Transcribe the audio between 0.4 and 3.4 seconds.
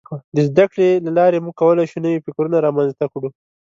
زدهکړې له لارې موږ کولای شو نوي فکرونه رامنځته کړو.